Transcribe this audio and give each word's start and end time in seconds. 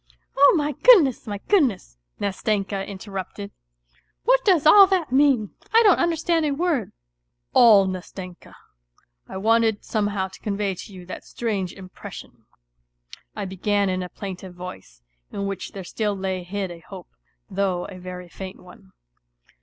.""Oh 0.35 0.55
my 0.57 0.71
goodness, 0.71 1.27
my 1.27 1.37
goodness," 1.47 1.99
Nastenka 2.19 2.83
interrupted," 2.87 3.51
what 4.25 4.43
does 4.43 4.65
all 4.65 4.87
that 4.87 5.11
mean? 5.11 5.51
I 5.75 5.83
don't 5.83 5.99
understand 5.99 6.43
a 6.43 6.49
word."" 6.49 6.91
All, 7.53 7.85
Nastenka, 7.85 8.55
I 9.29 9.37
wanted 9.37 9.85
somehow 9.85 10.27
to 10.29 10.39
convey 10.39 10.73
to 10.73 10.91
you 10.91 11.05
that 11.05 11.23
strange 11.23 11.73
impression...." 11.73 12.45
I 13.35 13.45
began 13.45 13.89
in 13.89 14.01
a 14.01 14.09
plaintive 14.09 14.55
voice, 14.55 15.03
in 15.31 15.45
which 15.45 15.73
there 15.73 15.83
still 15.83 16.17
lay 16.17 16.41
hid 16.41 16.71
a 16.71 16.79
hope, 16.79 17.09
though 17.47 17.85
a 17.85 17.99
very 17.99 18.27
faint 18.27 18.59
one. 18.59 18.93